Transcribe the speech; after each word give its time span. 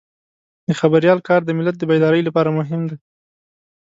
د 0.67 0.69
خبریال 0.79 1.19
کار 1.27 1.41
د 1.45 1.49
ملت 1.57 1.75
د 1.79 1.83
بیدارۍ 1.91 2.21
لپاره 2.27 2.49
مهم 2.59 2.81
دی. 2.89 2.97